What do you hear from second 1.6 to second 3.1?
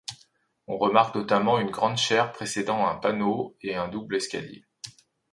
grande chaire précédant un